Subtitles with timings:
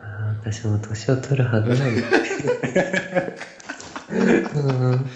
[0.00, 2.02] あ私も年を取るはずなんだ。
[4.54, 4.60] う
[4.96, 5.06] ん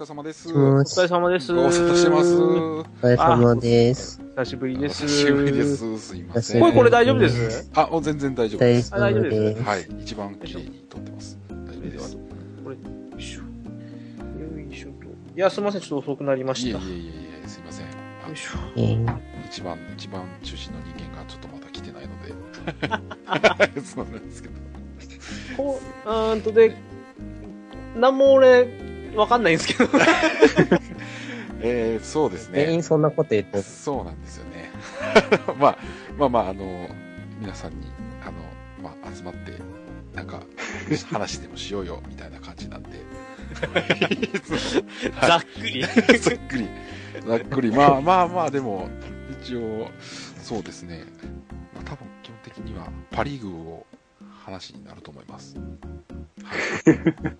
[0.00, 0.48] れ様です。
[0.52, 1.54] もお疲れ様です。
[1.54, 2.34] ご無沙汰してます。
[2.34, 4.20] お疲れ様です。
[4.36, 5.02] 久しぶりです。
[5.02, 5.64] 久しぶりで。
[5.64, 5.98] す。
[5.98, 6.60] すいません。
[6.60, 7.70] これ、これ大丈夫です？
[7.74, 8.90] あ、もう全然大丈夫です。
[8.90, 9.62] 大丈夫あ大丈夫でです。
[9.62, 9.86] はい。
[10.00, 11.38] 一番綺麗に撮ってます。
[11.50, 12.16] 大丈夫です。
[12.64, 12.82] これ、よ
[13.18, 13.40] いしょ。
[13.40, 13.46] よ
[14.72, 14.94] いしょと。
[15.04, 15.80] いや、すみません。
[15.82, 16.78] ちょっと遅くなりました。
[16.78, 17.12] いえいえいよ
[17.44, 17.86] えすいません。
[17.86, 18.58] あいしょ。
[18.76, 19.18] えー
[19.50, 23.80] 一番、一番中心の人間がちょっとまだ来てないので。
[23.82, 24.54] そうなんですけど。
[25.56, 26.76] こう、うーんとで、
[27.96, 28.79] なんも俺、
[29.14, 29.90] わかんないんですけど。
[31.62, 32.64] えー、そうですね。
[32.64, 33.62] 全員そんなこと言ってる。
[33.62, 34.70] そうなんですよね。
[35.58, 35.78] まあ、
[36.18, 36.88] まあまあ、あの、
[37.38, 37.86] 皆さんに、
[38.22, 38.38] あの、
[38.82, 39.52] まあ、集まって、
[40.14, 40.40] なんか、
[41.10, 42.90] 話でもしようよ、みたいな感じなんで。
[45.20, 45.82] ざっくり。
[46.18, 46.68] ざっくり。
[47.26, 47.70] ざっくり。
[47.70, 48.88] まあまあまあ、でも、
[49.42, 49.88] 一応、
[50.42, 51.04] そうですね。
[51.74, 53.86] まあ、多分、基本的には、パリーグを
[54.44, 55.56] 話になると思います。
[56.42, 56.94] はい、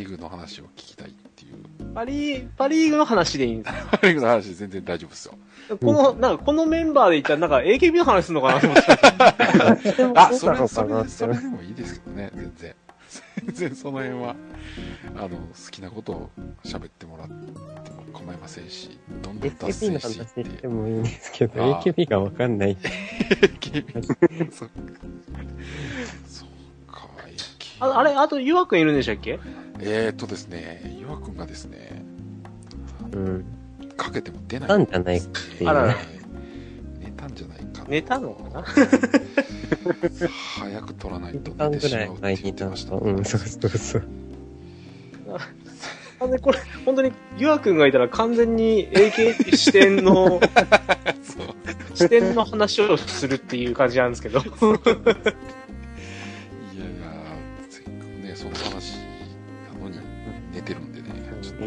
[0.00, 1.94] リーグの話を聞きたいっていう。
[1.94, 5.34] パリ、パリーグの話でいいんですパリーグの話全然大丈夫ですよ。
[5.80, 9.36] この、なんか、このメンバーで言ったら、なんか、AKB の話するのかなと思ってた。
[10.28, 12.74] あ、それ、それ、それれでもいいですけどね、全然。
[13.44, 14.34] 全然その辺は、
[15.16, 15.36] あの、好
[15.70, 16.30] きなことを
[16.64, 17.34] 喋ってもらって
[17.90, 20.68] も構いませんし、どんどん脱 AKB 線のしていって話して。
[20.68, 22.76] もいいんですけど、AKB がわかんない。
[22.76, 24.02] AKB
[24.52, 24.68] そそう
[26.92, 29.38] か、AKB ああれ、あと、ゆわくんいるんでしたっけ？
[29.84, 32.04] えーっとですね、ゆわくんがですね、
[33.12, 33.44] うん。
[33.96, 35.96] かけても出ないなんじゃないっていうあらら
[37.00, 37.88] 寝たんじゃないかな。
[37.88, 38.64] 寝たのかな？
[40.60, 42.92] 早く取らないと寝てしまうって言ってました。
[42.92, 44.04] なんか、うん、そうそうそう。
[46.20, 50.40] あで、これ、本当に、ゆわくんがいたら完全に AKB 視点の、
[51.94, 54.40] 視点の話をするっていう感じなんですけど。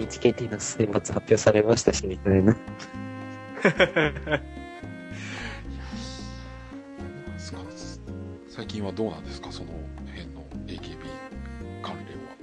[0.06, 2.56] HKT の選抜発表されましたし、みたいな。
[8.48, 9.72] 最近はどうなんですか、その
[10.08, 10.98] 辺の AKB
[11.82, 12.36] 関連は。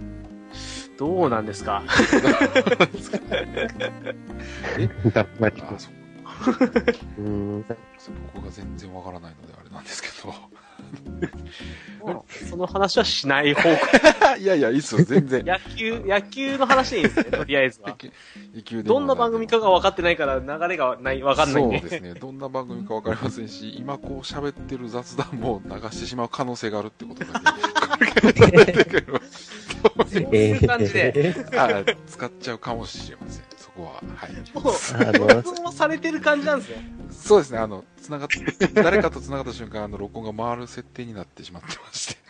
[0.99, 1.83] どうなんですか？
[4.79, 4.89] え？
[5.15, 5.93] あ、そう。
[7.19, 7.65] うん。
[7.99, 10.35] そう僕が全然わからないのであれなんですけど。
[12.49, 13.69] その話はしない方向。
[14.39, 15.45] いやいや、いいっすよ、全然。
[15.45, 17.97] 野球、野球の話でいいんですね、 とりあえずは。
[18.55, 21.81] 野球でもどんな番組かが分かってないから流れがない、分かんないんで。
[21.81, 22.15] そうですね。
[22.15, 28.21] どんな番組かわかりませんし、今こう喋ってる雑談も流してしまう可能性があるってことだけ。
[28.21, 29.21] これから出てくる
[30.07, 31.35] そういう感じで。
[31.57, 33.52] あ使っちゃうかもしれません。
[33.75, 33.93] そこは。
[34.17, 34.33] はい。
[34.55, 34.75] もう、
[35.09, 36.77] あの録音されてる感じなんですね。
[37.11, 37.59] そうですね。
[37.59, 38.29] あの、つながっ、
[38.75, 42.23] 誰かとつながった瞬間、あの、録音が回る設定になってしまってまして。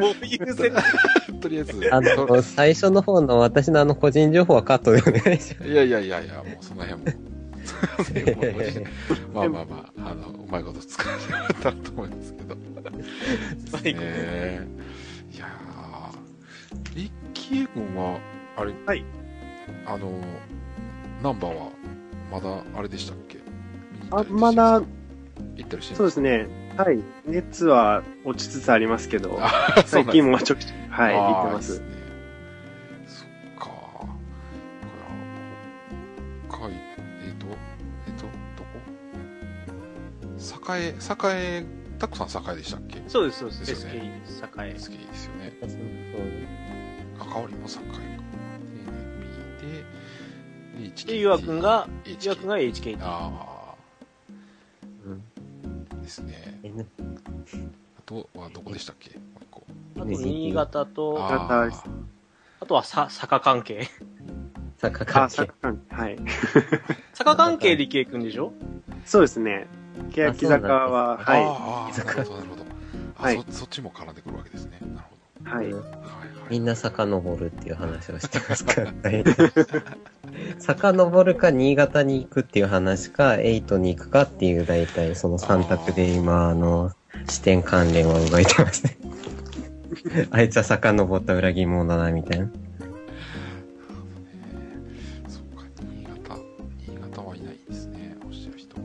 [0.00, 0.72] もういう設定。
[1.40, 5.68] とりあえず、あの、最初の方の私のあの個人情報はカットでお願いします。
[5.68, 7.38] いやいやいやいや、もうその辺も。
[9.34, 12.56] まあまあまあ、あの、うまいこと使ってもらったらと思いますけど。
[13.70, 18.18] 最後えー、いやー、リッキー君は、
[18.56, 19.04] あれ、はい。
[19.86, 20.10] あの、
[21.22, 21.70] ナンバーは、
[22.30, 23.38] まだ、あれでしたっけ？
[24.10, 24.86] あ、まだ、行
[25.64, 26.44] ったりしてそうですね。
[26.44, 26.74] ね。
[26.76, 27.02] はい。
[27.26, 29.40] 熱は落ちつつありますけど、
[29.86, 31.76] 最近もちょくちょく、はい、行ってます。
[31.76, 33.26] そっ
[33.58, 33.64] か。
[33.66, 34.06] こ
[36.50, 36.72] れは、かい、
[37.26, 37.46] えっ、と、
[38.06, 38.64] えっ、と、ど
[40.68, 40.76] こ？
[40.76, 41.66] 栄、栄、
[41.98, 43.02] たくさん栄でしたっけ？
[43.08, 43.66] そうです、そうです。
[43.66, 44.42] ですよ SK ねです。
[44.42, 44.46] 栄。
[44.74, 45.52] 好きですよね。
[47.18, 47.80] 関わりも栄か。
[49.72, 49.84] で、
[50.78, 51.86] B で、で、ゆわくんが、わ
[52.36, 52.98] くんが HKT。
[53.00, 53.74] あ
[55.04, 55.22] うん
[55.92, 56.60] あ、ですね。
[57.98, 59.10] あとはどこでしたっけ？
[59.18, 59.66] もう一個。
[59.96, 61.84] あと、新潟と、ああです
[62.66, 63.88] とはさ、坂関係。
[64.78, 65.34] 坂あ、関係。
[65.36, 66.18] サッカー、はい。
[67.14, 68.52] 坂関係で池井くんでしょ？
[69.04, 69.66] そうですね。
[70.10, 72.64] 欅坂は、あはあ、ああなるほど、なるほど。
[73.18, 74.78] あ、はいそ、そっちも絡んでくるわけですね。
[74.94, 75.16] なるほ。
[75.44, 75.50] ど。
[75.56, 75.82] はい、はい。
[76.50, 79.34] みんな遡るっていう話をしてますから、大体
[80.58, 86.90] 遡るか、新潟に行くっていう話か、エイトに行くかっていう、大体その3択で今、あの、
[87.28, 88.96] 視点関連は動いてますね。
[90.30, 92.46] あいつは遡った裏切り者だな、みたいな。
[95.28, 96.40] そうか、新潟。
[96.86, 98.82] 新潟はいないですね、おっしゃる人は。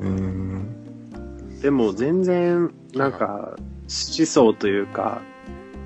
[0.00, 0.68] うーん。
[1.60, 5.22] でも全然、なんか、思想というか、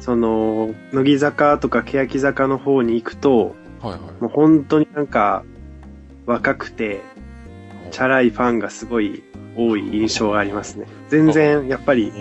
[0.07, 4.01] その、乃木坂とか欅坂の方に行くと、はいはい。
[4.23, 5.43] もう本当になんか、
[6.27, 7.01] 若くて、
[7.91, 9.25] チャラいファンがすごい
[9.57, 10.87] 多い印象がありますね。
[11.09, 12.13] 全然、やっぱり、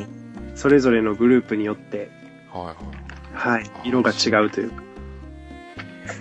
[0.55, 2.09] それぞれのグループによって、
[2.51, 2.65] はい
[3.35, 3.59] はい。
[3.59, 4.83] はい、色が違うというか。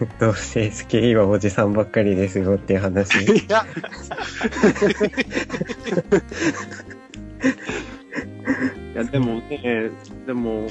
[0.20, 3.24] どうせ SKE はおじさんばっかりですよっていう話。
[3.24, 3.64] いや、
[8.92, 9.90] いや、でもね、
[10.26, 10.66] でも、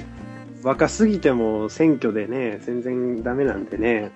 [0.64, 4.12] 若すぎても選挙でね、全然ダメなんでね。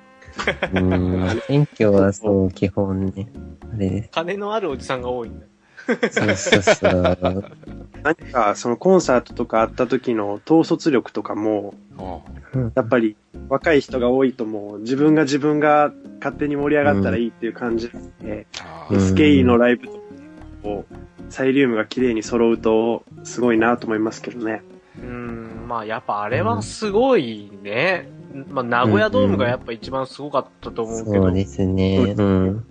[0.73, 1.41] うーん。
[1.47, 3.29] 選挙はそう、基本ね。
[3.73, 4.09] あれです。
[4.11, 5.45] 金のあるおじさんが多いんだ。
[6.11, 7.45] そうそうそう。
[8.03, 12.19] 何か、そのコンサートとかあった時の統率力とかも、あ
[12.75, 13.15] やっぱり
[13.49, 17.89] 若い人が多いともう自分が自分が勝手に盛り上がったらいいっていう感じ
[18.21, 18.87] で、あ。
[18.89, 19.87] うん SKE のライブ
[20.63, 20.85] と
[21.29, 24.61] サイリウムが綺麗に揃うとすごいなと思いますけどね。
[25.77, 28.09] まあやっぱあれはすごいね。
[28.49, 31.25] まあ名古屋ドームがやっぱ一番すごかったと思うけど。
[31.25, 32.15] そうですね。
[32.17, 32.65] うん。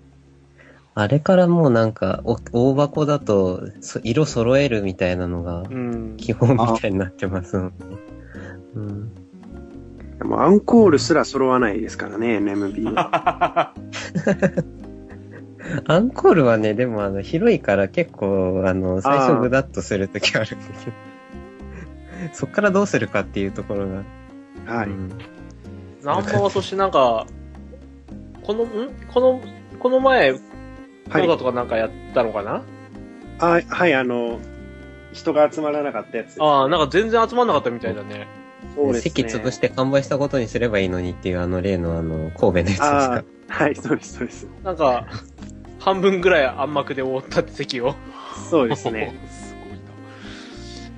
[0.96, 6.16] あれからもうなんか、お大箱だと、そ色揃えるみたいなのが、うん。
[6.16, 7.74] 基本みたいになってますもんね。
[8.74, 9.14] うん。
[10.18, 13.72] でもアンコールすら揃わないですからね、NMB は。
[15.86, 21.15] アンコールはね、でもあの、広いから結構、あの、最初グダッとするときあるんだけど。
[22.34, 24.74] そっからどうするかっていうところが。
[24.74, 24.88] はい。
[24.88, 25.08] うん
[26.02, 27.26] ナンバーはそしてなんか、
[28.44, 28.68] この、ん？
[29.12, 29.40] この、
[29.80, 30.40] この前、はい
[31.22, 31.36] 講座。
[31.38, 32.62] とかなんかやったのかな、
[33.40, 34.38] あはい、あの、
[35.12, 36.36] 人が集まらなかったやつ。
[36.40, 38.28] ああ、なんか全然集まんなかったみたいだね。
[38.76, 39.10] そうですね。
[39.10, 43.24] 席潰して完売したことにすればいいのにっていうあの例のあの、神戸のやつですあか？
[43.48, 44.48] あ。、はい、そうです、そうです。
[44.62, 45.06] なんか、
[45.80, 47.94] 半分ぐらい暗幕で覆ったって席を。
[48.48, 49.14] そうですね。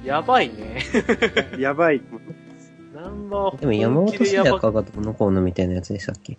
[0.08, 0.82] やばいね。
[1.58, 2.00] やばい。
[2.94, 6.38] ナンバーでも山本さやばやかがどうのこうのみたいなやつでしたっけ？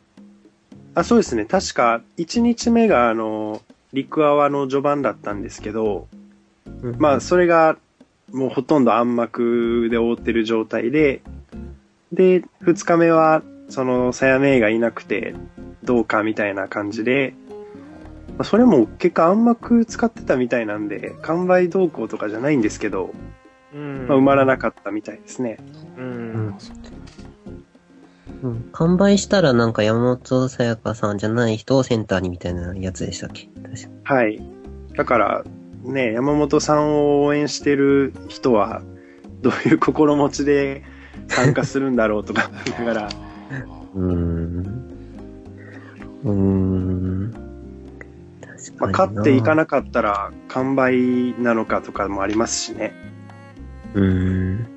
[0.96, 1.46] あ、そうですね。
[1.46, 3.62] 確か、1日目が、あの、
[3.94, 6.08] 陸アワの序盤だったんですけど、
[6.98, 7.78] まあ、それが、
[8.32, 11.22] もうほとんど暗幕で覆ってる状態で、
[12.12, 15.36] で、2日目は、その、さやめいがいなくて、
[15.84, 17.34] どうかみたいな感じで、
[18.30, 23.12] まあ、それも結果暗幕使ってたみたいなんで、完売動向とかじゃないんですけど、
[23.74, 24.08] うん。
[24.08, 25.58] まあ、埋まらなかったみたいですね。
[25.98, 26.02] う。
[26.02, 26.58] うんん。
[28.44, 33.50] うん完売したらなんか山本さやかさんじゃない人をセンターにみたいなやつでしたっけ？
[33.62, 34.42] 確かはい。
[34.96, 35.44] だから、
[35.84, 38.82] ね、山本さんを応援してる人は、
[39.42, 40.84] どういう心持ちで
[41.28, 43.10] 参加するんだろうとか思いながら、
[43.96, 44.90] うーん。
[46.24, 47.34] うーん。
[48.42, 48.92] 確かまあ、に。
[48.92, 49.56] 勝っていかな。
[49.56, 52.94] なかったら完売なのかとかもありますしね。
[53.96, 54.68] うーん。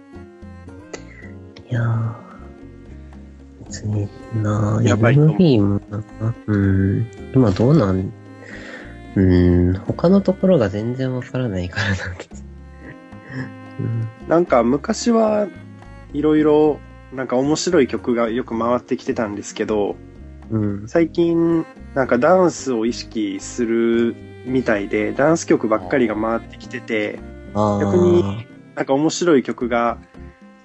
[1.70, 2.23] いやー。
[3.67, 4.09] 別に
[4.43, 7.06] なやばいと思う MB もなんか、うーん。
[7.35, 8.12] 今どうなん？
[9.17, 9.79] うーん。
[9.81, 12.44] 他のところが全然わからないからなんです。
[13.81, 14.09] うん。
[14.29, 15.49] なんか昔は
[16.12, 16.81] いろいろ
[17.14, 19.97] なんか面白い曲がよく回ってきてたんですけど、
[20.50, 20.88] うん。
[20.88, 21.64] 最近
[21.95, 24.14] なんかダンスを意識する
[24.45, 27.19] みたいで、ダンス曲ばっかりが回ってきてて、
[27.54, 29.99] あ逆になんか面白い曲が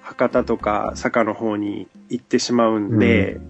[0.02, 3.40] 博多とか坂の方に行ってしまうんで、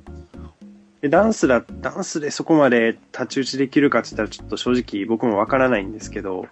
[1.00, 6.47] でダンスだ、ダンスでそこまで太刀打ちできるかって言ったらちょっと正直僕もわからないんですけど、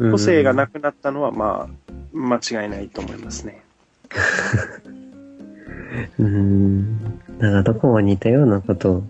[0.00, 3.62] あ個性がなくなったのはまあ、間違いないと思いますね。
[6.18, 7.20] うーん。
[7.38, 9.02] なんかどこも似たようなことを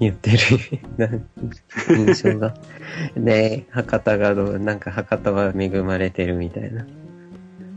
[0.00, 0.38] 言ってる
[0.96, 1.08] な
[1.96, 2.54] 印象が。
[3.16, 6.86] で、博多がどう、なんか博多は恵まれてるみたいな。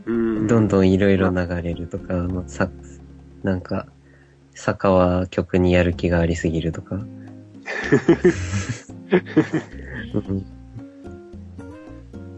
[0.05, 0.47] うん。
[0.47, 2.69] どんどんいろいろ流れるとか、まあさ、
[3.43, 3.87] なんか、
[4.53, 6.95] 坂は曲にやる気がありすぎるとか。
[6.95, 7.21] うん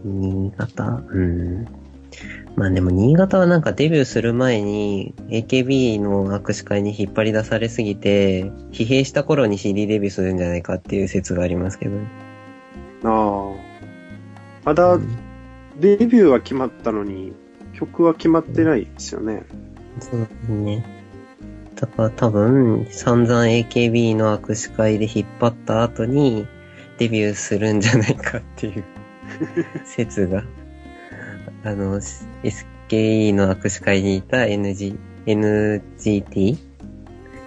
[0.04, 1.83] 新潟うん。
[2.56, 12.06] まあでも新潟はなんかデビューする前に AKB の握手会に引っ張り出されすぎて、疲弊した頃に CD デビューするんじゃないかっていう説がありますけどね。
[13.04, 13.74] ああ。
[14.64, 15.24] まだうん
[15.78, 17.32] デビューは決まったのに、
[17.72, 19.44] 曲は決まってないですよね。
[19.98, 20.86] そうですね。
[21.74, 26.46] だから多分、散々 AKB の握手会で引っ張った後に、
[26.98, 28.84] デビューするんじゃないかっていう
[29.84, 30.44] 説が、
[31.64, 32.28] あの、S-
[32.88, 36.58] AKE の握手会にいた NG、NGT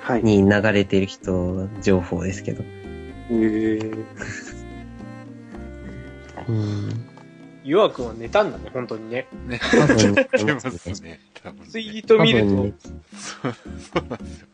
[0.01, 0.24] はい。
[0.24, 2.63] に流れてる人情報ですけど。
[2.63, 4.05] えー、
[6.47, 6.89] うん。
[7.63, 9.27] ゆあくんは寝たんだね、本当にね。
[9.45, 9.59] ね。
[9.59, 11.09] 多まますすね。
[11.09, 11.19] ね。
[11.43, 11.67] 多分ね。
[11.67, 13.53] ツイート見るとそう、
[13.93, 14.47] そうなんですよ。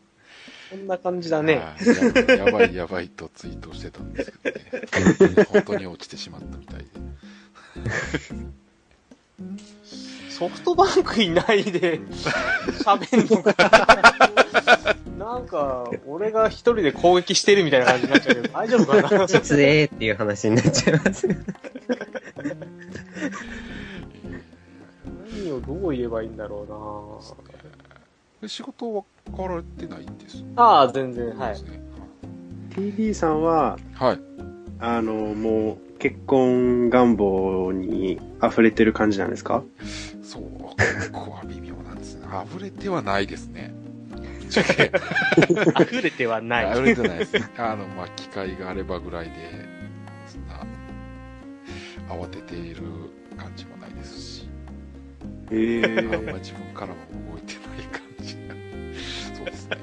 [0.71, 1.55] こんな感じだね。
[1.57, 5.43] はいややばいやばいとツイートしてたんですけどね。
[5.53, 6.85] 本当に落ちてしまったみたいで。
[10.29, 11.99] ソフトバンクいないで
[12.83, 13.55] 喋んのか。
[15.17, 19.27] なんか、俺が一人で攻撃してるみたいな感じになっちゃうけど、大丈夫かな？
[19.27, 21.27] 実えっていう話になっちゃいます。
[25.31, 27.21] 何をどう言えばいいんだろ
[28.41, 29.03] で仕事は
[29.35, 30.39] 変わられてないんです。
[30.39, 31.55] うなああ、全然、はい
[32.71, 34.19] TD さんは、はい。
[34.79, 39.63] あの、もう、結婚願望に溢れてる感じなんですか？
[40.21, 40.75] そう、こ
[41.13, 42.27] こは微妙なんですね。
[42.45, 43.73] 溢れてはないですね。
[44.49, 46.77] 溢れてはない。
[46.77, 47.37] 溢れてないです。
[47.57, 49.31] あの、まあ、機会があればぐらいで、
[50.27, 50.65] そんな、
[52.13, 52.81] 慌てている
[53.37, 54.49] 感じもないですし、
[55.51, 56.95] えあんまー、自分からも
[57.31, 58.55] 動いてない感じが。
[59.37, 59.77] そうですね。